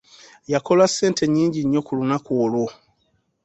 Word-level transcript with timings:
Yakola 0.53 0.85
ssente 0.89 1.23
nyingi 1.35 1.59
nnyo 1.63 1.81
ku 1.87 1.91
lunaku 1.99 2.31
olwo! 2.43 2.67